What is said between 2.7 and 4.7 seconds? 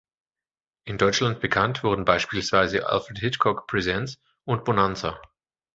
"Alfred Hitchcock Presents" und